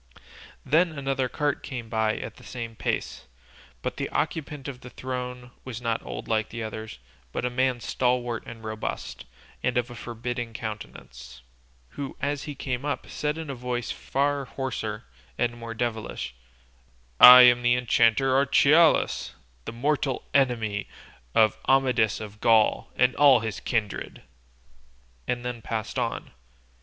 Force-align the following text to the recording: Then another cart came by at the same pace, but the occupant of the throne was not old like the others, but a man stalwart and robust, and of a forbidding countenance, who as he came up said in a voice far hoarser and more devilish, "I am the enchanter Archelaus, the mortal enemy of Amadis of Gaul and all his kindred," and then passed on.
Then 0.65 0.97
another 0.97 1.29
cart 1.29 1.61
came 1.61 1.87
by 1.87 2.17
at 2.17 2.37
the 2.37 2.43
same 2.43 2.75
pace, 2.75 3.25
but 3.83 3.97
the 3.97 4.09
occupant 4.09 4.67
of 4.67 4.81
the 4.81 4.89
throne 4.89 5.51
was 5.63 5.79
not 5.79 6.01
old 6.01 6.27
like 6.27 6.49
the 6.49 6.63
others, 6.63 6.97
but 7.31 7.45
a 7.45 7.51
man 7.51 7.79
stalwart 7.79 8.41
and 8.47 8.63
robust, 8.63 9.25
and 9.61 9.77
of 9.77 9.91
a 9.91 9.95
forbidding 9.95 10.53
countenance, 10.53 11.43
who 11.89 12.17
as 12.19 12.45
he 12.45 12.55
came 12.55 12.83
up 12.83 13.05
said 13.11 13.37
in 13.37 13.51
a 13.51 13.53
voice 13.53 13.91
far 13.91 14.45
hoarser 14.45 15.03
and 15.37 15.55
more 15.59 15.75
devilish, 15.75 16.33
"I 17.19 17.43
am 17.43 17.61
the 17.61 17.75
enchanter 17.75 18.35
Archelaus, 18.35 19.35
the 19.65 19.71
mortal 19.71 20.23
enemy 20.33 20.87
of 21.35 21.59
Amadis 21.69 22.19
of 22.19 22.41
Gaul 22.41 22.89
and 22.95 23.15
all 23.17 23.41
his 23.41 23.59
kindred," 23.59 24.23
and 25.27 25.45
then 25.45 25.61
passed 25.61 25.99
on. 25.99 26.31